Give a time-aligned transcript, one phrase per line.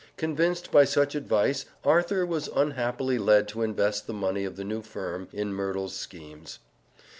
[0.17, 4.81] Convinced by such advice Arthur was unhappily led to invest the money of the new
[4.81, 6.57] firm in Merdle's schemes.